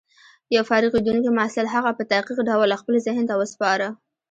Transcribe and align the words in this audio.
يو 0.55 0.61
فارغېدونکي 0.69 1.29
محصل 1.37 1.65
هغه 1.75 1.89
په 1.97 2.03
دقيق 2.11 2.37
ډول 2.49 2.69
خپل 2.81 2.93
ذهن 3.07 3.23
ته 3.29 3.35
وسپاره. 3.41 3.87